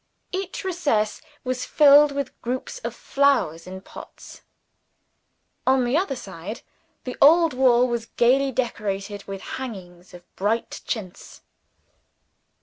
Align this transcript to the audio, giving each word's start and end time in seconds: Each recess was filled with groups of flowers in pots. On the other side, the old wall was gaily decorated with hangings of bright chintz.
Each 0.31 0.63
recess 0.63 1.21
was 1.43 1.63
filled 1.63 2.11
with 2.11 2.41
groups 2.41 2.79
of 2.79 2.95
flowers 2.95 3.67
in 3.67 3.81
pots. 3.81 4.41
On 5.67 5.85
the 5.85 5.95
other 5.95 6.15
side, 6.15 6.61
the 7.03 7.15
old 7.21 7.53
wall 7.53 7.87
was 7.87 8.07
gaily 8.07 8.51
decorated 8.51 9.23
with 9.25 9.41
hangings 9.61 10.15
of 10.15 10.23
bright 10.35 10.81
chintz. 10.87 11.41